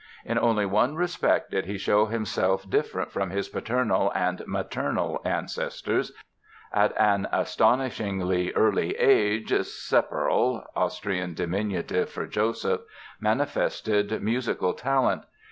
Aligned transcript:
In 0.25 0.39
only 0.39 0.65
one 0.65 0.95
respect 0.95 1.51
did 1.51 1.65
he 1.65 1.77
show 1.77 2.07
himself 2.07 2.67
different 2.67 3.11
from 3.11 3.29
his 3.29 3.49
paternal 3.49 4.11
and 4.15 4.41
maternal 4.47 5.21
ancestors—at 5.23 6.91
an 6.99 7.27
astonishingly 7.31 8.51
early 8.53 8.95
age 8.97 9.51
"Sepperl" 9.51 10.65
(Austrian 10.75 11.35
diminutive 11.35 12.09
for 12.09 12.25
Joseph) 12.25 12.81
manifested 13.19 14.23
musical 14.23 14.73
talent. 14.73 15.21